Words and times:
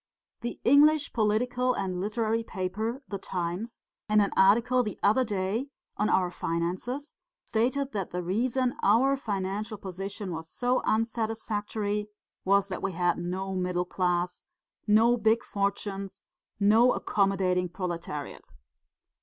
The 0.39 0.59
English 0.63 1.13
political 1.13 1.75
and 1.75 1.99
literary 2.01 2.41
paper, 2.43 3.03
The 3.07 3.19
Times, 3.19 3.83
in 4.09 4.19
an 4.19 4.31
article 4.35 4.81
the 4.81 4.97
other 5.03 5.23
day 5.23 5.67
on 5.95 6.09
our 6.09 6.31
finances 6.31 7.13
stated 7.45 7.91
that 7.91 8.09
the 8.09 8.23
reason 8.23 8.75
our 8.81 9.15
financial 9.15 9.77
position 9.77 10.31
was 10.33 10.49
so 10.49 10.81
unsatisfactory 10.85 12.07
was 12.43 12.67
that 12.69 12.81
we 12.81 12.93
had 12.93 13.19
no 13.19 13.53
middle 13.53 13.85
class, 13.85 14.43
no 14.87 15.17
big 15.17 15.43
fortunes, 15.43 16.23
no 16.59 16.93
accommodating 16.93 17.69
proletariat.' 17.69 18.49